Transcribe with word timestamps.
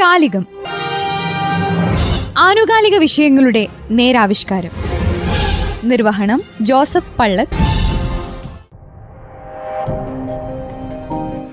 കാലികം 0.00 0.46
ആനുകാലിക 2.38 2.98
വിഷയങ്ങളുടെ 2.98 3.66
നേരാവിഷ്കാരം. 3.90 4.70
നിർവഹണം 5.84 6.42
ജോസഫ് 6.60 7.18
പള്ളത്ത്. 7.18 7.60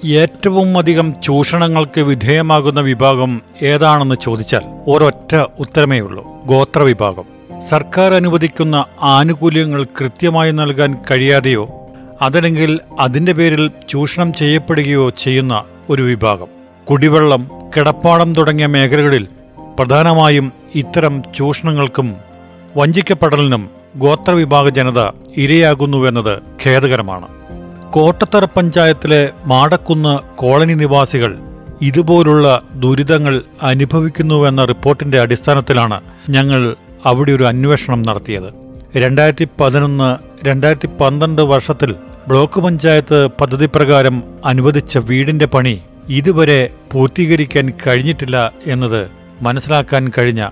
ഏറ്റവും 0.08 0.78
അധികം 0.78 1.14
ചൂഷണങ്ങൾക്ക് 1.24 2.02
വിധേയമാകുന്ന 2.02 2.80
വിഭാഗം 2.80 3.42
ഏതാണെന്ന് 3.62 4.16
ചോദിച്ചാൽ 4.22 4.62
ഒരൊറ്റ 4.88 5.36
ഉത്തരമേ 5.60 6.00
ഉള്ളൂ. 6.00 6.46
ഗോത്രവിഭാഗം 6.46 7.26
സർക്കാർ 7.60 8.14
അനുവദിക്കുന്ന 8.14 8.86
ആനുകൂല്യങ്ങൾ 9.02 9.84
കൃത്യമായി 9.84 10.52
നൽകാൻ 10.52 10.98
കഴിയാതെയോ 11.12 11.70
അതല്ലെങ്കിൽ 12.22 12.80
അതിന്റെ 13.00 13.34
പേരിൽ 13.34 13.72
ചൂഷണം 13.90 14.34
ചെയ്യപ്പെടുകയോ 14.34 15.10
ചെയ്യുന്ന 15.10 15.64
ഒരു 15.90 16.02
വിഭാഗം. 16.02 16.48
കുടിവെള്ളം 16.90 17.57
കിടപ്പാടം 17.76 18.34
തുടങ്ങിയ 18.34 18.66
മേഖലകളിൽ 18.66 19.28
പ്രധാനമായും 19.80 20.52
ഇത്തരം 20.76 21.24
ചൂഷണങ്ങൾക്കും 21.38 22.16
വഞ്ചിക്കപ്പെടലിനും 22.78 23.70
ഗോത്രവിഭാഗ 23.96 24.70
ജനത 24.70 25.00
ഇരയാകുന്നുവെന്നത് 25.38 26.40
ഖേദകരമാണ്. 26.66 27.28
കോട്ടത്തറ 27.92 28.46
പഞ്ചായത്തിലെ 28.46 29.30
മാടക്കുന്ന് 29.46 30.38
കോളനി 30.38 30.74
നിവാസികൾ 30.74 31.38
ഇതുപോലുള്ള 31.82 32.62
ദുരിതങ്ങൾ 32.76 33.42
അനുഭവിക്കുന്നുവെന്ന 33.64 34.66
റിപ്പോർട്ടിന്റെ 34.66 35.20
അടിസ്ഥാനത്തിലാണ് 35.20 36.02
ഞങ്ങൾ 36.30 36.76
അവിടെ 37.06 37.32
ഒരു 37.32 37.44
അന്വേഷണം 37.44 38.02
നടത്തിയത്. 38.02 38.54
രണ്ടായിരത്തി 38.98 39.48
പതിനൊന്ന് 39.62 40.10
രണ്ടായിരത്തി 40.46 40.88
പന്ത്രണ്ട് 41.02 41.42
വർഷത്തിൽ 41.42 41.96
ബ്ലോക്ക് 42.28 42.62
പഞ്ചായത്ത് 42.62 43.28
പദ്ധതി 43.42 43.66
പ്രകാരം 43.66 44.24
അനുവദിച്ച 44.46 44.98
വീടിന്റെ 44.98 45.46
പണി 45.46 45.82
ഇതുവരെ 46.10 46.60
പൂർത്തീകരിക്കാൻ 46.92 47.74
കഴിഞ്ഞിട്ടില്ല 47.84 48.38
എന്നത് 48.66 49.02
മനസ്സിലാക്കാൻ 49.42 50.12
കഴിഞ്ഞ 50.18 50.44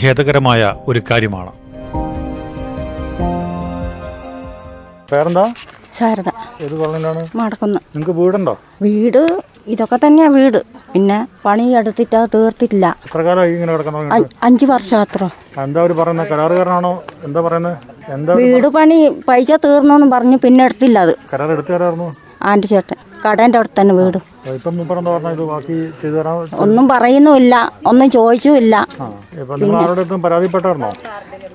ഖേദകരമായ 0.00 0.74
ഒരു 0.88 1.00
കാര്യമാണ്. 1.10 1.50
പേരെന്താ? 5.12 5.44
ശാരദ. 5.98 6.28
ഏത് 6.64 6.74
കോളനിയിലാണ്? 6.80 7.22
മടക്കുന്നു. 7.38 7.78
നിങ്ങൾക്ക് 7.94 8.12
വീടുണ്ടോ? 8.20 8.54
വീട് 8.82 9.22
ഇതൊക്കെ 9.72 9.98
തന്നെയാ 10.04 10.28
വീട്. 10.36 10.60
പിന്നെ 10.92 11.26
പണി 11.44 11.64
എടുത്തിട്ട് 11.80 12.20
തീർത്തിട്ടില്ല. 12.34 12.86
എത്ര 13.06 13.20
കാലമായി 13.26 13.52
ഇങ്ങനെ 13.56 13.72
കിടക്കണം 13.74 14.26
അഞ്ച് 14.48 14.66
വർഷം 14.72 14.98
അത്ര 15.04 15.22
എന്താ 15.64 15.80
അവർ 15.82 15.92
പറയുന്നത് 16.00 16.30
കരാറുകാരനാണോ? 16.32 16.92
എന്താ 17.26 17.40
പറയുന്നത് 17.40 17.76
എന്താ 18.14 18.34
വീട് 18.42 18.68
പണി 18.78 18.98
പൈസ 19.28 19.50
തീർന്നോന്നും 19.66 20.10
പറഞ്ഞു 20.10 20.36
പിന്നെ 20.44 20.64
എടുത്തില്ല 20.68 20.98
അത്. 21.06 21.14
കരാർ 21.32 21.50
എടുത്തു 21.56 21.72
തരായിരുന്നു 21.76 22.08
ആന്റെ 22.50 22.68
ചേട്ടൻ. 22.72 22.98
കടേന്റെ 23.26 23.58
അടുത്ത് 23.58 23.80
തന്നെ 23.80 23.94
വീട്. 23.94 24.18
ഇപ്പം 24.48 24.76
മുമ്പ് 24.76 24.98
എന്താ 24.98 25.10
പറഞ്ഞത്? 25.10 25.32
ഇത് 25.32 25.42
ബാക്കി 25.42 25.76
ചെയ്തു 26.02 26.14
തരാൻ 26.16 26.48
ഒന്നും 26.58 26.88
പറയുന്നുമില്ല. 26.88 27.54
ഒന്നും 27.86 28.10
ചോദിച്ചുമില്ല. 28.10 28.74
ആ 29.00 29.06
ഇപ്പം 29.40 29.60
നിങ്ങൾ 29.60 29.76
ആരുടെ 29.76 29.90
അടുത്തും 29.90 30.22
പരാതിപ്പെട്ടായിരുന്നോ? 30.22 30.90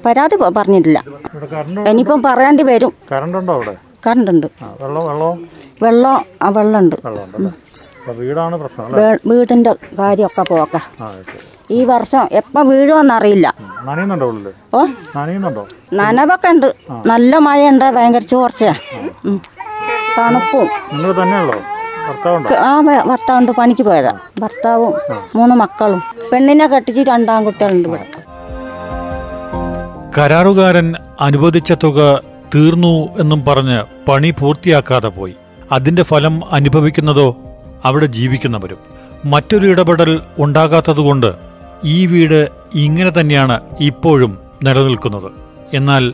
പരാതി 0.06 0.36
പ- 0.36 0.50
പറഞ്ഞിട്ടില്ല. 0.58 1.00
ഇവിടെ 1.34 1.46
കറണ്ട് 1.46 1.90
ഇനിയിപ്പം 1.90 2.24
പറയേണ്ടി 2.24 2.64
വരും. 2.64 2.94
കറണ്ട് 3.12 3.38
ഉണ്ടോ 3.38 3.54
അവിടെ? 3.54 3.76
കറണ്ട് 4.08 4.32
ഉണ്ട്. 4.32 4.48
ആ 4.62 4.68
വെള്ളം 4.82 5.06
വെള്ളവും 5.08 5.38
വെള്ളം 5.82 6.26
ആ 6.42 6.50
വെള്ളമുണ്ട്. 6.50 6.96
വെള്ളമുണ്ടല്ലേ 7.06 7.52
അപ്പോൾ 8.00 8.16
വീടാണ് 8.16 8.56
പ്രശ്നം 8.58 8.86
അല്ലേ? 8.86 9.00
വേ- 9.02 9.20
വീടിന്റെ 9.28 9.72
കാര്യമൊക്കെ 10.00 10.42
പോക്ക 10.50 10.76
ആ 11.02 11.12
ശരി. 11.12 11.40
ഈ 11.72 11.86
വർഷം 11.86 12.28
എപ്പം 12.32 12.70
വീഴുമെന്നറിയില്ല 12.70 13.48
നനയുന്നുണ്ടോ 13.86 14.26
ഉള്ളിൽ 14.26 14.48
ഓ? 14.74 14.82
നനയുന്നുണ്ടോ? 15.16 15.64
നനവൊക്കെ 15.94 16.48
ഉണ്ട്. 16.48 16.68
നല്ല 17.06 17.38
മഴയുണ്ട്. 17.38 17.92
ഭയങ്കര 17.92 18.22
ചോർച്ചയാ. 18.24 18.76
തണുപ്പും. 20.18 20.68
നിങ്ങൾ 20.94 21.24
തന്നെയുള്ളോ 21.24 21.60
ഭർത്താവുണ്ടോ? 22.08 22.56
ആ 22.56 22.82
ഭർത്താവുണ്ട്. 22.82 23.52
പണിക്ക് 23.52 23.82
പോയതാ. 23.82 24.18
ഭർത്താവും 24.40 24.94
മൂന്ന് 25.36 25.56
മക്കളും. 25.56 26.02
പെണ്ണിനെ 26.32 26.68
കെട്ടിച്ച് 26.68 27.02
രണ്ടാം 27.02 27.46
കുട്ടികളുണ്ട് 27.46 27.90
ഇവിടെ. 27.90 28.06
കരാറുകാരൻ 30.18 30.94
അനുവദിച്ച 31.22 31.72
തുക 31.72 32.22
തീർന്നു 32.56 33.20
എന്നും 33.20 33.46
പറഞ്ഞ് 33.46 33.84
പണി 34.08 34.34
പൂർത്തിയാക്കാതെ 34.40 35.08
പോയി. 35.08 35.36
അതിന്റെ 35.72 36.04
ഫലം 36.04 36.42
അനുഭവിക്കുന്നതോ 36.52 37.38
അവിടെ 37.86 38.06
ജീവിക്കുന്നവരും. 38.06 38.78
മറ്റൊരു 39.26 39.68
ഇടപെടൽ 39.68 40.22
ഉണ്ടാകാത്തതുകൊണ്ട് 40.40 41.34
ഈ 41.84 42.06
വീട് 42.06 42.50
ഇങ്ങനെ 42.76 43.12
തന്നെയാണ് 43.20 43.62
ഇപ്പോഴും 43.82 44.38
നിലനിൽക്കുന്നത്. 44.64 45.32
എന്നാൽ 45.74 46.14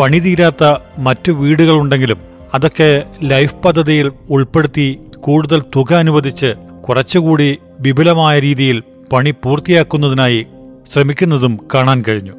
പണി 0.00 0.18
തീരാത്ത 0.18 0.74
മറ്റു 0.98 1.32
വീടുകളുണ്ടെങ്കിലും 1.32 2.33
അതൊക്കെ 2.54 3.02
ലൈഫ് 3.22 3.56
പദ്ധതിയിൽ 3.64 4.12
ഉൾപ്പെടുത്തി 4.30 5.00
കൂടുതൽ 5.16 5.60
തുക 5.76 5.94
അനുവദിച്ച് 5.94 6.54
കുറച്ചുകൂടി 6.88 7.58
വിപുലമായ 7.80 8.40
രീതിയിൽ 8.40 8.82
പണി 9.12 9.30
പൂർത്തിയാക്കുന്നതിനായി 9.30 10.46
ശ്രമിക്കുന്നതും 10.92 11.58
കാണാൻ 11.74 12.04
കഴിഞ്ഞു. 12.08 12.34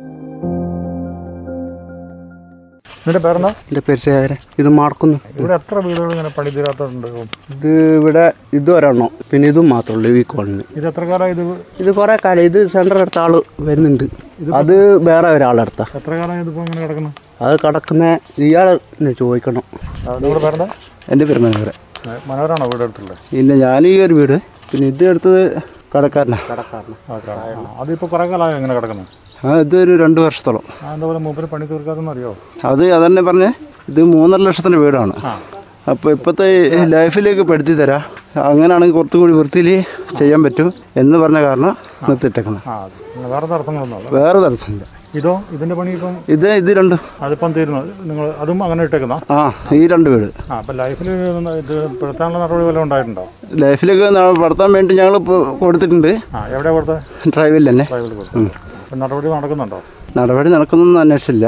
നിന്റെ 3.08 3.20
പേരെന്താ? 3.20 3.50
എന്റെ 3.50 3.82
പേര് 3.88 4.00
ശേഖരൻ 4.00 4.38
ഇത് 4.60 4.70
മാർക്കുന്നു. 4.70 5.18
ഇവിടെ 5.40 5.54
എത്ര 5.54 5.80
വീടുകൾ 5.80 6.12
ഇങ്ങനെ 6.12 6.30
പണി 6.30 6.50
തീരാത്തുണ്ട്? 6.50 7.08
ഇത് 7.54 7.96
ഇവിടെ 8.00 8.34
ഇത് 8.54 8.72
ഒരെണ്ണം 8.72 9.10
പിന്നെ 9.32 9.48
ഇതും 9.48 9.70
മാത്രമേ 9.70 9.98
ഉള്ളൂ 9.98 10.12
ഈ 10.20 10.24
കോളിന്. 10.24 10.64
ഇത് 10.76 10.88
എത്ര 10.88 11.04
കാലം 11.04 11.28
ഇത്? 11.28 11.44
ഇത് 11.80 11.92
കുറേ 11.92 12.18
കാലം. 12.26 12.42
ഇത് 12.42 12.68
സെന്റർ 12.68 12.98
അടുത്ത 12.98 13.20
ആൾ 13.20 13.42
വരുന്നുണ്ട് 13.60 14.04
അത് 14.54 15.04
വേറെ 15.10 15.30
ഒരാളെടുത്താ. 15.30 15.86
എത്ര 15.96 16.12
കാലം 16.12 16.42
ഇതിപ്പോ 16.42 16.62
ഇങ്ങനെ 16.64 16.82
കിടക്കുന്നു? 16.82 17.14
അത് 17.44 17.56
കടക്കുന്ന 17.64 18.04
ഇയാൾ 18.46 18.68
ചോദിക്കണം. 19.22 19.64
എന്റെ 20.16 20.28
എന്റെ 21.14 21.26
പേര് 21.30 21.40
മനോഹര 21.46 21.72
മനോഹരാണോ 22.30 22.66
വീട് 22.72 22.84
എടുത്തുള്ളത് 22.86 23.18
പിന്നെ 23.32 23.56
ഞാൻ 23.64 23.88
ഈ 23.92 23.94
ഒരു 24.06 24.14
വീട് 24.20 24.36
പിന്നെ 24.72 24.86
ഇത് 24.92 25.04
എടുത്തത് 25.12 25.42
കടക്കാരനാ. 25.96 26.38
കടക്കാരനാ. 26.52 26.96
അതിപ്പോ 27.82 28.06
കുറെ 28.14 28.26
കാലമായി 28.32 28.56
ഇങ്ങനെ 28.60 28.74
കിടക്കുന്നത് 28.78 29.12
ആ 29.46 29.60
ഇതൊരു 29.64 29.94
രണ്ട് 30.04 30.20
വർഷത്തോളം. 30.26 30.64
ആ 30.84 30.94
എന്താ 30.96 31.06
പോലെ 31.10 31.20
മൂപ്പര് 31.26 31.48
പണി 31.54 31.66
തീർക്കാതെന്ന് 31.72 32.12
അറിയോ? 32.14 32.32
അത് 32.70 32.84
അതന്നെ 32.98 33.22
പറഞ്ഞേ 33.28 33.50
ഇത് 33.92 34.02
മൂന്നര 34.14 34.42
ലക്ഷത്തിന്റെ 34.48 34.80
വീടാണ്. 34.84 35.14
അപ്പോൾ 35.92 36.10
ഇപ്പോഴത്തെ 36.16 36.48
ലൈഫിലേക്ക് 36.96 37.42
പെടുത്തി 37.50 37.74
തരാം. 37.82 38.04
അങ്ങനെയാണെങ്കിൽ 38.50 38.96
കുറച്ചുകൂടി 38.96 39.34
വൃത്തിയിൽ 39.40 39.70
ചെയ്യാൻ 40.20 40.44
പറ്റും 40.46 40.70
എന്ന് 41.02 41.18
പറഞ്ഞ 41.24 41.40
കാരണം 41.48 41.74
നിർത്തിയിട്ടേക്കണം. 42.10 42.62
വേറെ 43.34 43.46
തടസ്സങ്ങളൊന്നും 43.54 44.14
വേറെ 44.18 44.40
തടസ്സമില്ല. 44.46 44.86
ഇതോ? 45.20 45.34
ഇതിന്റെ 45.56 45.76
പണി 45.80 45.92
ഇപ്പം 45.98 46.14
ഇത് 46.36 46.48
ഇത് 46.62 46.70
രണ്ട്. 46.78 46.96
അതിപ്പം 47.26 47.52
തീരുന്നു. 47.58 47.82
നിങ്ങൾ 48.10 48.26
അതും 48.44 48.60
അങ്ങനെ 48.66 48.84
ഇട്ടേക്കുന്ന? 48.88 49.16
ആ 49.36 49.38
ഈ 49.78 49.82
രണ്ട് 49.94 50.08
വീട്. 50.14 50.28
ആ 50.52 50.58
അപ്പൊ 50.62 50.74
ലൈഫിൽ 50.82 51.10
ഇത് 51.62 51.76
പെടുത്താനുള്ള 52.00 52.40
നടപടി 52.44 52.64
വല്ലതും 52.68 52.84
ഉണ്ടായിട്ടുണ്ടോ? 52.88 53.26
ലൈഫിലേക്ക് 53.64 54.10
പെടുത്താൻ 54.44 54.72
വേണ്ടി 54.78 54.96
ഞങ്ങൾ 55.02 55.16
ഇപ്പൊ 55.22 55.38
കൊടുത്തിട്ടുണ്ട്. 55.64 56.12
ആ 56.38 56.42
എവിടെ 56.56 56.72
കൊടുത്ത 56.78 56.96
ഡ്രൈവിൽ 57.36 57.70
തന്നെ. 57.70 57.88
ഡ്രൈവിൽ 57.94 58.14
കൊടുത്തു 58.20 58.98
നടപടി 59.04 59.30
നടക്കുന്നുണ്ടോ? 59.38 59.80
നടപടി 60.20 60.50
നടക്കുന്നൊന്നും 60.56 61.02
അന്വേഷിച്ചില്ല. 61.06 61.46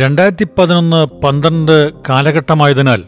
രണ്ടായിരത്തി 0.00 0.46
പതിനൊന്ന് 0.58 0.98
പന്ത്രണ്ട് 1.22 1.76
കാലഘട്ടമായതിനാൽ 2.08 3.00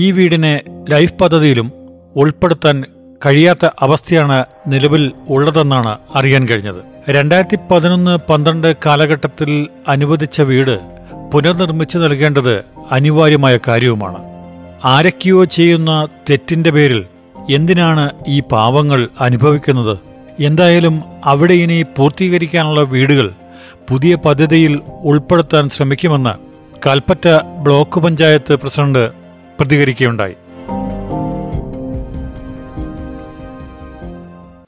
ഈ 0.00 0.02
വീടിനെ 0.16 0.52
ലൈഫ് 0.92 1.14
പദ്ധതിയിലും 1.20 1.68
ഉൾപ്പെടുത്താൻ 2.22 2.76
കഴിയാത്ത 3.26 3.70
അവസ്ഥയാണ് 3.80 4.44
നിലവിൽ 4.66 5.12
ഉള്ളതെന്നാണ് 5.30 5.98
അറിയാൻ 6.14 6.48
കഴിഞ്ഞത്. 6.48 7.10
രണ്ടായിരത്തി 7.10 7.58
പതിനൊന്ന് 7.70 8.18
പന്ത്രണ്ട് 8.30 8.76
കാലഘട്ടത്തിൽ 8.86 9.68
അനുവദിച്ച 9.88 10.40
വീട് 10.40 10.80
പുനർനിർമ്മിച്ചു 11.32 11.98
നൽകേണ്ടത് 11.98 12.64
അനിവാര്യമായ 12.92 13.58
കാര്യവുമാണ്. 13.68 14.18
ആരൊക്കെയോ 14.84 15.44
ചെയ്യുന്ന 15.44 16.08
തെറ്റിന്റെ 16.30 16.70
പേരിൽ 16.70 17.04
എന്തിനാണ് 17.50 18.10
ഈ 18.28 18.40
പാവങ്ങൾ 18.40 19.08
അനുഭവിക്കുന്നത്? 19.20 19.98
എന്തായാലും 20.40 21.02
അവിടെ 21.24 21.54
ഇനി 21.54 21.82
പൂർത്തീകരിക്കാനുള്ള 21.82 22.80
വീടുകൾ 22.80 23.30
പുതിയ 23.90 24.14
പദ്ധതിയിൽ 24.14 24.80
ഉൾപ്പെടുത്താൻ 25.04 25.68
ശ്രമിക്കുമെന്ന് 25.68 26.34
Kalpetta 26.86 27.28
block 27.42 28.00
panchayat 28.00 28.56
president 28.56 29.10
പ്രതികരിക്കുകയുണ്ടായി. 29.60 30.34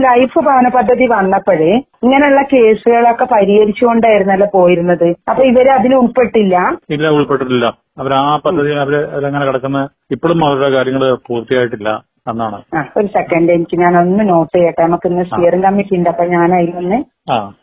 life 0.07 0.39
ഭവന 0.47 0.69
പദ്ധതി 0.77 1.07
വന്നപ്പോഴേ 1.13 1.73
ഇങ്ങനെയുള്ള 2.05 2.43
കേസുകളൊക്കെ 2.53 3.27
പരിഹരിച്ചുകൊണ്ടായിരുന്നല്ലോ 3.35 4.49
പോയിരുന്നത്. 4.55 5.09
അപ്പൊ 5.31 5.43
ഇവർ 5.51 5.69
അതിൽ 5.79 5.95
ഉൾപ്പെട്ടില്ല? 5.95 6.57
ഇല്ല 6.91 7.07
ഉൾപ്പെട്ടിട്ടില്ല. 7.19 7.67
അവർ 7.99 8.13
ആ 8.15 8.37
പദ്ധതി 8.47 8.73
അവർ 8.85 8.95
അതെങ്ങനെ 9.17 9.45
കിടക്കുന്ന 9.47 9.81
ഇപ്പോഴും 10.11 10.41
അവരുടെ 10.47 10.71
കാര്യങ്ങൾ 10.77 11.05
പൂർത്തിയായിട്ടില്ല 11.29 11.89
എന്നാണ്. 12.31 12.59
ഒരു 12.99 13.09
സെക്കൻഡ് 13.17 13.53
എനിക്ക് 13.57 13.77
ഞാൻ 13.81 13.95
ഒന്ന് 14.03 14.25
നോട്ട് 14.29 14.55
ചെയ്യട്ടെ. 14.57 14.83
നമുക്ക് 14.87 15.07
ഇന്ന് 15.11 15.25
സ്റ്റിയറിംഗ് 15.25 15.67
കമ്മിറ്റി 15.69 15.95
ഉണ്ട്. 15.99 16.09
അപ്പൊ 16.13 16.25
ഞാൻ 16.37 16.49
അതിലൊന്ന് 16.59 16.99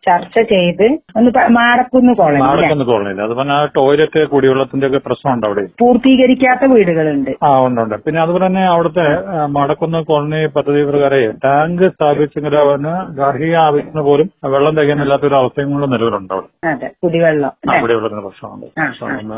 ചർച്ച 0.05 0.37
ചെയ്ത് 0.51 0.85
ഒന്ന് 1.17 1.31
മാറക്കുന്ന് 1.57 2.13
മാടക്കുന്ന് 2.43 2.85
കോളനി 2.85 3.21
അത് 3.25 3.33
പറഞ്ഞാൽ 3.39 3.65
ടോയ്ലറ്റ് 3.75 4.21
കുടിവെള്ളത്തിന്റെ 4.31 4.87
ഒക്കെ 4.87 4.99
പ്രശ്നമുണ്ട് 5.07 5.45
അവിടെ. 5.47 5.63
പൂർത്തീകരിക്കാത്ത 5.81 6.71
വീടുകളുണ്ട്. 6.73 7.31
ആ 7.43 7.49
ഉണ്ട് 7.65 7.95
പിന്നെ 8.05 8.21
അതുപോലെ 8.23 8.45
തന്നെ 8.47 8.63
അവിടുത്തെ 8.73 9.05
മടക്കുന്ന 9.07 9.59
മടക്കുന്ന് 9.71 9.99
കോളനി 10.09 10.39
പദ്ധതി 10.55 10.81
പ്രകാരം 10.87 11.35
ടാങ്ക് 11.45 11.85
സ്ഥാപിച്ചെങ്കിൽ 11.93 12.55
അവന് 12.57 12.93
ഗാർഹിക 13.19 13.55
ആവശ്യത്തിന് 13.65 14.03
പോലും 14.07 14.27
വെള്ളം 14.53 14.73
തികയാനില്ലാത്ത 14.79 15.25
ഒരു 15.29 15.37
അവസ്ഥയും 15.41 15.69
കൂടെ 15.73 15.87
നിലവിലുണ്ട് 15.93 16.33
അവിടെ. 16.35 16.47
അതെ 16.71 16.89
കുടിവെള്ളം? 17.03 17.53
കുടിവെള്ളത്തിന് 17.75 18.23
പ്രശ്നമുണ്ട്. 18.25 18.67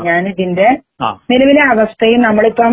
ഞാൻ 0.08 0.22
ഇതിന്റെ 0.32 0.68
നിലവിലെ 1.32 1.62
അവസ്ഥയും 1.72 2.20
നമ്മളിപ്പം 2.22 2.72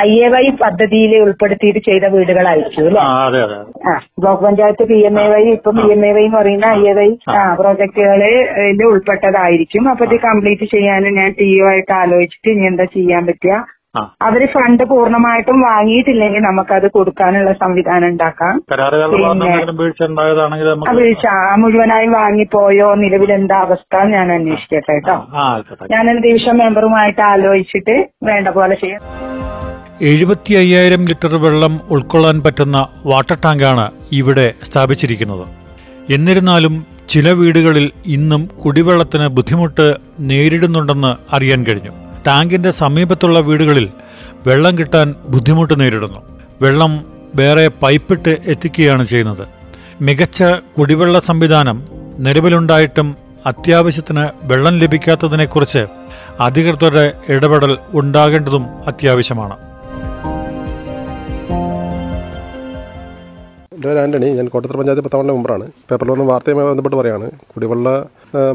ഐ 0.00 0.12
എ 0.24 0.28
വൈ 0.32 0.44
പദ്ധതിയിൽ 0.62 1.12
ഉൾപ്പെടുത്തിയിട്ട് 1.24 1.80
ചെയ്ത 1.88 2.04
വീടുകളായിരിക്കും 2.14 2.68
അയച്ചു 2.70 3.00
അല്ലേ. 3.40 3.96
Block 4.22 4.42
panchayat 4.46 4.84
P 4.90 4.98
M 5.08 5.18
A 5.20 5.28
Y 5.32 5.42
ഇപ്പം 5.52 5.76
പി 5.78 5.86
എം 5.94 6.02
എ 6.06 6.12
വൈ 6.16 6.24
എന്ന് 6.24 6.38
പറയുന്ന 6.38 6.66
ഐ 6.78 6.86
വൈ 6.92 7.16
ആ. 7.28 7.54
പ്രോജക്ടുകൾ 7.54 8.24
ഇതിൽ 8.70 8.84
ഉൾപ്പെട്ടതായിരിക്കും. 8.84 9.90
അപ്പൊ 9.90 10.04
ഇത് 10.04 10.20
കംപ്ലീറ്റ് 10.20 10.64
ചെയ്യാൻ 10.64 11.14
ഞാൻ 11.14 11.34
ടി 11.40 11.62
ഒ 11.62 11.68
ആയിട്ട് 11.68 11.92
ആലോചിച്ചിട്ട് 11.92 12.50
ഇനി 12.50 12.66
എന്താ 12.66 12.84
ചെയ്യാൻ 12.84 13.26
പറ്റുക. 13.26 13.66
അവർ 14.22 14.46
ഫണ്ട് 14.46 14.84
പൂർണമായിട്ടും 14.84 15.60
വാങ്ങിയിട്ടില്ലെങ്കിൽ 15.60 16.40
നമുക്കത് 16.40 16.90
കൊടുക്കാനുള്ള 16.90 17.52
സംവിധാനം 17.52 18.08
ഉണ്ടാക്കാം. 18.08 18.54
വീഴ്ച 19.80 20.02
ഉണ്ടായതാണെങ്കിൽ 20.02 20.68
ആ 20.68 20.74
നമുക്ക് 20.74 20.92
വീഴ്ച. 20.92 21.26
ആ 21.26 21.54
മുഴുവനായും 21.54 22.12
വാങ്ങിപ്പോയോ? 22.12 22.94
നിലവിൽ 22.94 23.32
എന്താ 23.32 23.56
അവസ്ഥ 23.56 23.96
ഞാൻ 24.04 24.32
അന്വേഷിക്കട്ടെ 24.32 24.92
കേട്ടോ. 24.92 25.16
ഞാനൊരു 25.90 26.18
ഡിവിഷൻ 26.18 26.56
മെമ്പറുമായിട്ട് 26.58 27.20
ആലോചിച്ചിട്ട് 27.20 28.08
വേണ്ട 28.22 28.48
പോലെ 28.48 28.74
ചെയ്യാം. 28.74 29.00
എഴുപത്തി 30.02 30.54
അയ്യായിരം 30.54 31.02
ലിറ്റർ 31.04 31.42
വെള്ളം 31.42 31.80
ഉൾക്കൊള്ളാൻ 31.90 32.42
പറ്റുന്ന 32.42 32.86
വാട്ടർ 33.06 33.36
ടാങ്കാണ് 33.44 33.90
ഇവിടെ 34.12 34.52
സ്ഥാപിച്ചിരിക്കുന്നത്. 34.62 35.59
എന്നിരുന്നാലും 36.10 36.86
ചില 37.08 37.30
വീടുകളിൽ 37.30 37.90
ഇന്നും 38.06 38.46
കുടിവെള്ളത്തിന് 38.64 39.26
ബുദ്ധിമുട്ട് 39.26 39.96
നേരിടുന്നുണ്ടെന്ന് 40.20 41.34
അറിയാൻ 41.34 41.64
കഴിഞ്ഞു. 41.66 41.90
ടാങ്കിന്റെ 42.26 42.70
സമീപത്തുള്ള 42.70 43.40
വീടുകളിൽ 43.40 43.90
വെള്ളം 44.46 44.78
കിട്ടാൻ 44.78 45.14
ബുദ്ധിമുട്ട് 45.28 45.80
നേരിടുന്നു. 45.80 46.20
വെള്ളം 46.62 47.04
വേറെ 47.34 47.68
പൈപ്പിട്ട് 47.68 48.38
എത്തിക്കുകയാണ് 48.46 49.04
ചെയ്യുന്നത്. 49.04 49.48
മികച്ച 50.00 50.42
കുടിവെള്ള 50.78 51.20
സംവിധാനം 51.20 51.82
നിലവിലുണ്ടായിട്ടും 52.18 53.16
അത്യാവശ്യത്തിന് 53.46 54.28
വെള്ളം 54.42 54.78
ലഭിക്കാത്തതിനെക്കുറിച്ച് 54.78 55.86
അധികൃതരുടെ 56.40 57.12
ഇടപെടൽ 57.28 57.78
ഉണ്ടാകേണ്ടതും 57.94 58.66
അത്യാവശ്യമാണ്. 58.86 59.69
പേര് 63.84 63.98
ആന്റണി 64.02 64.28
ഞാൻ 64.38 64.46
കോട്ടത്തറ 64.52 64.76
പഞ്ചായത്ത് 64.80 65.04
പത്താമത്തെ 65.04 65.32
മെമ്പറാണ്. 65.36 65.66
പേപ്പറിൽ 65.88 66.10
വന്ന 66.14 66.24
വാർത്തയുമായി 66.30 66.68
ബന്ധപ്പെട്ട് 66.70 66.96
പറയാണ് 67.00 67.26
കുടിവെള്ള 67.52 67.88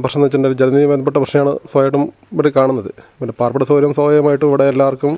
പ്രശ്നം 0.04 0.18
എന്ന് 0.20 0.26
വെച്ചിട്ടുണ്ടെങ്കിൽ 0.26 0.60
ജലനിധി 0.62 0.88
ബന്ധപ്പെട്ട 0.92 1.18
പ്രശ്നമാണ് 1.24 1.54
സ്വയമായിട്ടും 1.72 2.04
ഇവിടെ 2.36 2.52
കാണുന്നത്. 2.58 2.92
പിന്നെ 3.20 3.34
പാർപ്പിട 3.42 3.64
സൗകര്യം 3.72 3.94
സ്വാഭാവികമായിട്ടും 3.98 4.48
ഇവിടെ 4.52 4.68
എല്ലാവർക്കും 4.74 5.14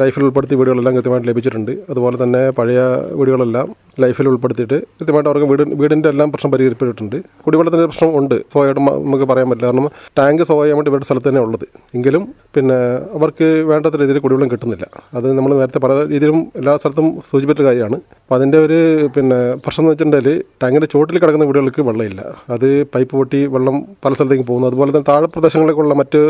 ലൈഫിൽ 0.00 0.22
ഉൾപ്പെടുത്തിയ 0.24 0.56
വീടുകളെല്ലാം 0.60 0.94
കൃത്യമായിട്ട് 0.96 1.28
ലഭിച്ചിട്ടുണ്ട്. 1.28 1.72
അതുപോലെ 1.90 2.16
തന്നെ 2.22 2.50
പഴയ 2.50 2.80
വീടുകളെല്ലാം 3.18 3.66
ലൈഫിൽ 4.02 4.28
ഉൾപ്പെടുത്തിയിട്ട് 4.28 4.78
കൃത്യമായിട്ട് 4.98 5.30
അവർക്ക് 5.30 5.46
വീട് 5.50 5.62
വീടിന്റെ 5.80 6.08
എല്ലാം 6.08 6.32
പ്രശ്നം 6.32 6.50
പരിഹരിക്കപ്പെട്ടിട്ടുണ്ട്. 6.52 7.16
കുടിവെള്ളത്തിന്റെ 7.44 7.86
പ്രശ്നം 7.86 8.10
ഉണ്ട്. 8.18 8.34
സ്വയമായിട്ട് 8.52 8.80
നമുക്ക് 8.80 9.24
പറയാൻ 9.24 9.46
പറ്റില്ല. 9.50 9.66
കാരണം 9.66 9.86
ടാങ്ക് 10.18 10.42
സ്വയമായിട്ട് 10.42 10.90
ഇവരുടെ 10.90 11.04
സ്ഥലത്ത് 11.04 11.28
തന്നെ 11.28 11.40
ഉള്ളത്. 11.40 11.66
എങ്കിലും 11.94 12.22
പിന്നെ 12.56 12.78
അവർക്ക് 13.18 13.48
വേണ്ടത്ര 13.70 14.00
രീതിയിൽ 14.02 14.18
കുടിവെള്ളം 14.18 14.50
കിട്ടുന്നില്ല. 14.50 14.86
അത് 15.14 15.32
നമ്മൾ 15.32 15.54
നേരത്തെ 15.60 15.78
പല 15.78 15.92
രീതിയിലും 16.12 16.40
എല്ലാ 16.56 16.76
സ്ഥലത്തും 16.76 17.08
സൂചിപ്പിച്ച 17.30 17.62
കാര്യമാണ്. 17.62 17.94
അപ്പോൾ 17.94 18.34
അതിന്റെ 18.34 18.58
ഒരു 18.58 18.78
പിന്നെ 19.16 19.54
പ്രശ്നം 19.54 19.82
എന്ന് 19.82 19.92
വെച്ചിട്ടുണ്ടെങ്കിൽ 19.92 20.42
ടാങ്കിന്റെ 20.62 20.88
ചോട്ടിൽ 20.94 21.18
കിടക്കുന്ന 21.18 21.44
വീടുകൾക്ക് 21.44 21.82
വെള്ളമില്ല. 21.82 22.20
അത് 22.50 22.68
പൈപ്പ് 22.94 23.14
പൊട്ടി 23.16 23.46
വെള്ളം 23.46 23.76
പല 24.04 24.12
സ്ഥലത്തേക്ക് 24.12 24.46
പോകുന്നു. 24.52 24.68
അതുപോലെ 24.68 24.90
തന്നെ 24.90 25.08
താഴെ 25.12 25.26
പ്രദേശങ്ങളിലേക്കുള്ള 25.26 25.94
മറ്റ് 25.94 26.22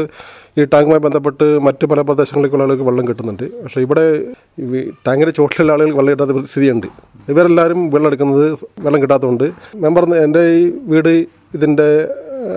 ഈ 0.59 0.65
ടാങ്കുമായി 0.65 1.03
ബന്ധപ്പെട്ട് 1.07 1.47
മറ്റ് 1.69 1.87
പല 1.87 2.01
പ്രദേശങ്ങളിലേക്കുള്ള 2.01 2.65
ആളുകൾക്ക് 2.65 2.87
വെള്ളം 2.89 3.09
കിട്ടുന്നുണ്ട്. 3.09 3.45
പക്ഷേ 3.63 3.81
ഇവിടെ 3.87 4.05
ടാങ്കിന്റെ 5.07 5.35
ചോട്ടിലുള്ള 5.39 5.73
ആളുകൾ 5.75 5.93
വെള്ളം 5.99 6.13
കിട്ടാത്ത 6.13 6.45
സ്ഥിതിയുണ്ട്. 6.53 6.87
ഇവരെല്ലാവരും 7.33 7.81
വെള്ളം 7.95 8.09
എടുക്കുന്നത് 8.11 8.47
വെള്ളം 8.85 9.01
കിട്ടാത്തതുകൊണ്ട് 9.03 9.47
മെമ്പർ 9.85 10.05
എന്റെ 10.27 10.43
ഈ 10.61 10.63
വീട് 10.93 11.13
ഇതിന്റെ 11.57 11.89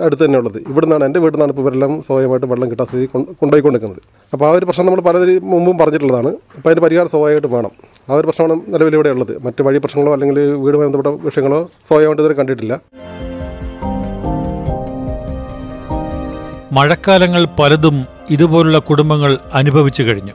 അടുത്ത് 0.06 0.22
തന്നെ 0.24 0.38
ഉള്ളത്. 0.40 0.56
ഇവിടെ 0.70 0.84
നിന്നാണ് 0.86 1.04
എന്റെ 1.08 1.20
വീട്ടിൽ 1.22 1.36
നിന്നാണ് 1.36 1.52
ഇപ്പോൾ 1.54 1.64
ഇവരെല്ലാം 1.64 1.92
സ്വാഭാവികമായിട്ട് 2.06 2.48
വെള്ളം 2.52 2.68
കിട്ടാത്ത 2.72 2.88
സ്ഥിതി 2.90 3.06
കൊണ്ട് 3.12 3.30
കൊണ്ടുപോയിക്കൊണ്ടിരിക്കുന്നത്. 3.40 4.02
അപ്പോൾ 4.32 4.46
ആ 4.48 4.50
ഒരു 4.58 4.66
പ്രശ്നം 4.68 4.86
നമ്മൾ 4.88 5.00
പലതിന് 5.08 5.34
മുമ്പും 5.52 5.76
പറഞ്ഞിട്ടുള്ളതാണ്. 5.80 6.30
അപ്പോൾ 6.56 6.68
അതിന്റെ 6.70 6.84
പരിഹാരം 6.86 7.10
സ്വാഭാവികമായിട്ട് 7.14 7.50
വേണം. 7.56 7.72
ആ 8.08 8.14
ഒരു 8.18 8.26
പ്രശ്നമാണ് 8.28 8.56
നിലവിൽ 8.74 8.94
ഇവിടെ 8.98 9.10
ഉള്ളത്. 9.16 9.32
മറ്റ് 9.46 9.62
വഴി 9.68 9.78
പ്രശ്നങ്ങളോ 9.84 10.12
അല്ലെങ്കിൽ 10.16 10.38
വീടുമായി 10.64 10.88
ബന്ധപ്പെട്ട 10.88 11.12
വിഷയങ്ങളോ 11.28 11.60
സ്വാഭാവികമായിട്ട് 11.88 12.22
ഇതുവരെ 12.22 12.38
കണ്ടിട്ടില്ല. 12.40 12.74
മഴക്കാലങ്ങൾ 16.78 17.44
പലതും 17.60 17.96
ഇതുപോലുള്ള 18.34 18.78
കുടുംബങ്ങൾ 18.90 19.32
അനുഭവിച്ചു 19.60 20.02
കഴിഞ്ഞു. 20.02 20.34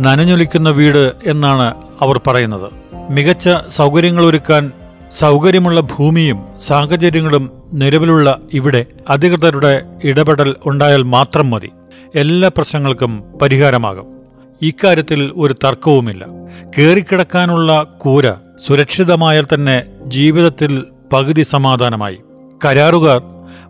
നനഞ്ഞൊലിക്കുന്ന 0.00 0.70
വീട് 0.70 1.12
എന്നാണ് 1.26 1.74
അവർ 2.00 2.20
പറയുന്നത്. 2.26 2.72
മികച്ച 3.10 3.48
സൗകര്യങ്ങൾ 3.68 4.24
ഒരുക്കാൻ 4.24 4.72
സൗകര്യമുള്ള 5.12 5.80
ഭൂമിയും 5.80 6.44
സാഹചര്യങ്ങളും 6.60 7.50
നിലവിലുള്ള 7.72 8.38
ഇവിടെ 8.54 8.86
അധികൃതരുടെ 9.08 9.82
ഇടപെടൽ 10.04 10.56
ഉണ്ടായാൽ 10.66 11.02
മാത്രം 11.02 11.50
മതി. 11.50 11.70
എല്ലാ 12.14 12.48
പ്രശ്നങ്ങൾക്കും 12.48 13.24
പരിഹാരമാകും. 13.42 14.06
ഇക്കാര്യത്തിൽ 14.62 15.32
ഒരു 15.36 15.54
തർക്കവുമില്ല. 15.64 16.26
കയറിക്കിടക്കാനുള്ള 16.78 17.82
കൂര 17.98 18.32
സുരക്ഷിതമായാൽ 18.66 19.46
തന്നെ 19.54 19.82
ജീവിതത്തിൽ 20.08 20.84
പകുതി 21.12 21.42
സമാധാനമായി. 21.42 22.18
കരാറുകാർ 22.64 23.22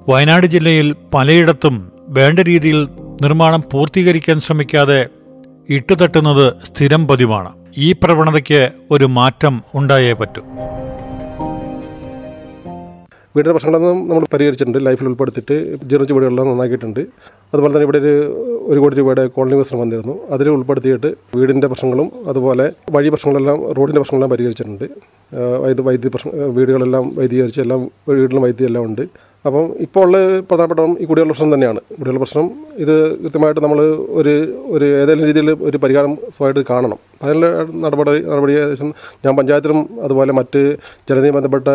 വയനാട് 0.08 0.46
ജില്ലയിൽ 0.46 0.94
പലയിടത്തും 1.14 1.92
വേണ്ട 2.08 2.38
രീതിയിൽ 2.38 2.88
നിർമ്മാണം 3.22 3.64
പൂർത്തീകരിക്കാൻ 3.72 4.40
ശ്രമിക്കാതെ 4.40 5.06
ഇട്ടുതട്ടുന്നത് 5.74 6.46
സ്ഥിരം 6.66 7.08
പതിവാണ്. 7.08 7.50
ഈ 7.78 7.92
പ്രവണതയ്ക്ക് 7.92 8.70
ഒരു 8.90 9.04
മാറ്റം 9.04 9.62
ഉണ്ടായേ 9.74 10.12
പറ്റൂ. 10.12 10.42
വീടിന്റെ 13.36 13.52
പ്രശ്നങ്ങളൊന്നും 13.52 14.08
നമ്മൾ 14.08 14.24
പരിഹരിച്ചിട്ടുണ്ട്. 14.32 14.78
ലൈഫിൽ 14.86 15.08
ഉൾപ്പെടുത്തിയിട്ട് 15.08 15.56
ജീർണിച്ച 15.84 16.12
വീടുകളെല്ലാം 16.12 16.48
നന്നാക്കിയിട്ടുണ്ട്. 16.48 17.00
അതുപോലെ 17.54 17.72
തന്നെ 17.72 17.84
ഇവിടെ 17.84 17.98
ഒരു 17.98 18.14
ഒരു 18.66 18.80
കോടി 18.80 18.94
രൂപയുടെ 18.94 19.26
കോളനി 19.26 19.54
വികസനം 19.54 19.80
വന്നിരുന്നു. 19.80 20.14
അതിൽ 20.30 20.48
ഉൾപ്പെടുത്തിയിട്ട് 20.48 21.14
വീടിന്റെ 21.36 21.66
പ്രശ്നങ്ങളും 21.66 22.10
അതുപോലെ 22.28 22.72
വഴി 22.90 23.08
പ്രശ്നങ്ങളെല്ലാം 23.08 23.72
റോഡിന്റെ 23.72 24.00
പ്രശ്നങ്ങളെല്ലാം 24.00 24.30
പരിഹരിച്ചിട്ടുണ്ട്. 24.30 24.86
വൈദ്യുതി 25.86 26.08
പ്രശ്നം 26.08 26.54
വീടുകളെല്ലാം 26.54 27.04
വൈദ്യുതീകരിച്ച് 27.16 27.60
എല്ലാം 27.60 27.90
വീടിലും 28.08 28.42
വൈദ്യുതി 28.42 28.64
എല്ലാം 28.64 28.84
ഉണ്ട്. 28.84 29.04
അപ്പം 29.46 29.66
ഇപ്പോൾ 29.84 30.02
ഉള്ള 30.06 30.16
പ്രധാനപ്പെട്ട 30.48 30.80
ഈ 31.02 31.04
കുടിവെള്ള 31.10 31.30
പ്രശ്നം 31.32 31.52
തന്നെയാണ്. 31.54 31.80
കുടിവെള്ള 31.98 32.20
പ്രശ്നം 32.22 32.46
ഇത് 32.82 32.94
കൃത്യമായിട്ട് 33.22 33.60
നമ്മൾ 33.64 33.78
ഒരു 34.20 34.34
ഒരു 34.74 34.86
ഏതെങ്കിലും 35.02 35.28
രീതിയിൽ 35.30 35.48
ഒരു 35.68 35.78
പരിഹാരം 35.84 36.12
സ്വയമായിട്ട് 36.34 36.64
കാണണം. 36.72 36.98
അതിനുള്ള 37.22 37.46
നടപടി 37.84 38.20
നടപടി 38.32 38.52
ഏകദേശം 38.58 38.88
ഞാൻ 39.24 39.32
പഞ്ചായത്തിലും 39.38 39.80
അതുപോലെ 40.06 40.34
മറ്റ് 40.40 40.62
ജനതയും 41.10 41.34
ബന്ധപ്പെട്ട 41.38 41.68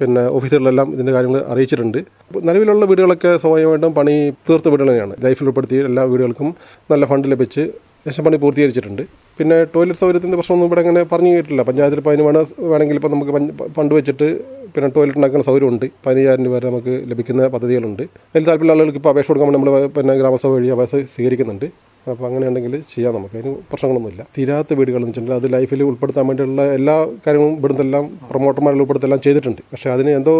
പിന്നെ 0.00 0.24
ഓഫീസുകളിലെല്ലാം 0.36 0.90
ഇതിന്റെ 0.96 1.14
കാര്യങ്ങൾ 1.16 1.40
അറിയിച്ചിട്ടുണ്ട്. 1.54 2.00
നിലവിലുള്ള 2.48 2.84
വീടുകളൊക്കെ 2.92 3.32
സ്വാഭാവികമായിട്ടും 3.44 3.94
പണി 4.00 4.16
തീർത്ത 4.48 4.68
വീടുകൾ 4.74 4.90
തന്നെയാണ്. 4.92 5.16
ലൈഫിൽ 5.26 5.48
ഉൾപ്പെടുത്തി 5.50 5.80
എല്ലാ 5.90 6.04
വീടുകൾക്കും 6.12 6.50
നല്ല 6.92 7.04
ഫണ്ട് 7.12 7.28
ലഭിച്ച് 7.34 7.64
ഏകദേശം 8.04 8.24
പണി 8.24 8.36
പൂർത്തീകരിച്ചിട്ടുണ്ട്. 8.40 9.02
പിന്നെ 9.38 9.56
ടോയ്ലറ്റ് 9.74 10.00
സൗകര്യത്തിന്റെ 10.00 10.36
പ്രശ്നമൊന്നും 10.38 10.66
ഇവിടെ 10.68 10.80
അങ്ങനെ 10.84 11.02
പറഞ്ഞു 11.12 11.30
കേട്ടില്ല 11.36 11.62
പഞ്ചായത്തിൽ 11.68 11.98
ഇപ്പോൾ 12.00 12.12
അതിന് 12.12 12.24
വേണ 12.26 12.38
വേണമെങ്കിൽ 12.72 12.96
ഇപ്പോൾ 12.98 13.12
നമുക്ക് 13.14 13.32
ഫണ്ട് 13.76 13.92
വെച്ചിട്ട് 13.98 14.26
പിന്നെ 14.74 14.88
ടോയ്ലറ്റ് 14.96 15.18
ഉണ്ടാക്കുന്ന 15.20 15.44
സൗകര്യമുണ്ട്. 15.48 15.86
പതിനയ്യായിരം 16.06 16.44
രൂപ 16.46 16.54
വരെ 16.56 16.66
നമുക്ക് 16.70 16.94
ലഭിക്കുന്ന 17.10 17.48
പദ്ധതികളുണ്ട്. 17.54 18.02
അതിൽ 18.32 18.44
താല്പര്യമുള്ള 18.48 18.76
ആളുകൾക്ക് 18.76 19.00
ഇപ്പോൾ 19.02 19.12
അപേക്ഷ 19.12 19.28
കൊടുക്കുമ്പോൾ 19.30 19.56
നമ്മൾ 19.56 19.86
പിന്നെ 19.96 20.16
ഗ്രാമസഭ 20.20 20.50
വഴി 20.56 20.68
അപേക്ഷ 20.76 21.00
സ്വീകരിക്കുന്നുണ്ട്. 21.14 21.66
അപ്പോൾ 22.12 22.26
അങ്ങനെ 22.28 22.44
ഉണ്ടെങ്കിൽ 22.50 22.74
ചെയ്യാം 22.92 23.12
നമുക്ക്. 23.16 23.36
അതിന് 23.40 23.54
പ്രശ്നങ്ങളൊന്നുമില്ല. 23.70 24.22
തീരാത്ത 24.38 24.74
വീടുകൾ 24.80 24.98
എന്ന് 24.98 25.08
വെച്ചിട്ടുണ്ടെങ്കിൽ 25.10 25.48
അത് 25.48 25.54
ലൈഫിൽ 25.56 25.82
ഉൾപ്പെടുത്താൻ 25.90 26.26
വേണ്ടിയുള്ള 26.30 26.62
എല്ലാ 26.78 26.96
കാര്യങ്ങളും 27.26 27.56
ഇവിടുന്നെല്ലാം 27.60 28.06
പ്രൊമോട്ടർമാരിൽ 28.32 28.82
ഉൾപ്പെടുത്തെല്ലാം 28.84 29.22
ചെയ്തിട്ടുണ്ട്. 29.26 29.62
പക്ഷേ 29.72 29.90
അതിന് 29.96 30.12
എന്തോ 30.20 30.34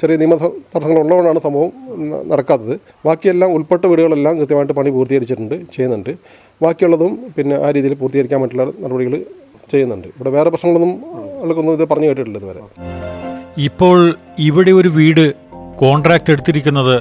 ചെറിയ 0.00 0.16
നിയമ 0.20 0.34
തടസ്സങ്ങൾ 0.72 1.00
ഉള്ളതുകൊണ്ടാണ് 1.02 1.40
സംഭവം 1.46 1.70
നടക്കാത്തത്. 2.32 2.74
ബാക്കിയെല്ലാം 3.06 3.50
ഉൾപ്പെട്ട 3.56 3.84
വീടുകളെല്ലാം 3.86 4.34
കൃത്യമായിട്ട് 4.40 4.72
പണി 4.72 4.90
പൂർത്തീകരിച്ചിട്ടുണ്ട് 4.90 5.54
ചെയ്യുന്നുണ്ട്. 5.76 6.12
ബാക്കിയുള്ളതും 6.62 7.12
പിന്നെ 7.36 7.56
ആ 7.66 7.70
രീതിയിൽ 7.70 7.94
പൂർത്തീകരിക്കാൻ 7.94 8.40
പറ്റുള്ള 8.42 8.66
നടപടികൾ 8.84 9.14
ചെയ്യുന്നുണ്ട്. 9.72 10.08
ഇവിടെ 10.08 10.30
വേറെ 10.36 10.50
പ്രശ്നങ്ങളൊന്നും 10.50 10.92
ആൾക്കൊന്നും 11.42 11.74
ഇത് 11.74 11.84
പറഞ്ഞു 11.88 12.08
കേട്ടിട്ടില്ല 12.08 12.38
ഇതുവരെ. 12.38 12.60
ഇപ്പോൾ 13.58 13.98
ഇവിടെ 14.38 14.70
ഒരു 14.70 14.88
വീട് 14.88 15.24
കോൺട്രാക്ട് 15.82 16.30
എടുത്തിരിക്കുന്നത് 16.30 16.96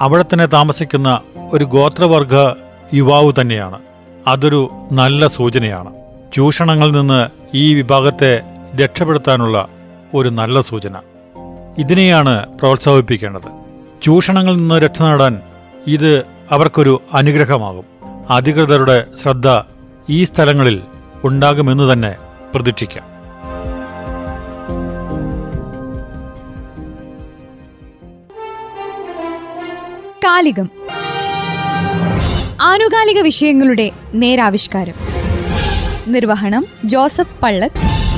അവിടെ 0.00 0.24
തന്നെ 0.32 0.46
താമസിക്കുന്ന 0.46 1.20
ഒരു 1.52 1.64
ഗോത്രവർഗ 1.64 2.34
യുവാവ് 2.94 3.32
തന്നെയാണ്. 3.40 3.78
അതൊരു 4.26 4.70
നല്ല 4.92 5.26
സൂചനയാണ്. 5.26 5.90
ചൂഷണങ്ങളിൽ 6.34 6.92
നിന്ന് 7.00 7.20
ഈ 7.56 7.74
വിഭാഗത്തെ 7.74 8.32
രക്ഷപ്പെടുത്താനുള്ള 8.80 9.68
ഒരു 10.14 10.28
നല്ല 10.28 10.60
സൂചന. 10.60 10.96
ഇതിനെയാണ് 11.78 12.46
പ്രോത്സാഹിപ്പിക്കേണ്ടത്. 12.46 13.60
ചൂഷണങ്ങളിൽ 14.02 14.56
നിന്ന് 14.56 14.74
രക്ഷ 14.74 15.02
നേടാൻ 15.02 15.40
ഇത് 15.86 16.26
അവർക്കൊരു 16.50 17.02
അനുഗ്രഹമാകും. 17.14 17.84
അധികൃതരുടെ 18.30 19.06
ശ്രദ്ധ 19.22 19.62
ഈ 20.10 20.24
സ്ഥലങ്ങളിൽ 20.24 20.82
ഉണ്ടാകുമെന്ന് 21.24 21.92
തന്നെ 21.92 22.14
പ്രതീക്ഷിക്കാം. 22.54 23.04
കാലികം. 30.24 30.70
ആനുകാലിക 32.60 33.20
വിഷയങ്ങളുടെ 33.20 33.90
നേരാവിഷ്കാരം. 34.14 34.94
നിർവഹണം 36.06 36.66
ജോസഫ് 36.84 37.40
പള്ളത്ത്. 37.42 38.09